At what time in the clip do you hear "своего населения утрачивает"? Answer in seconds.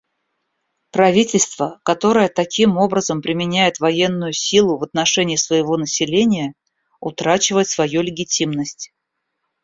5.35-7.67